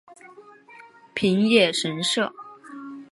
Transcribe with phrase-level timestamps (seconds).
[1.13, 2.31] 平野神社。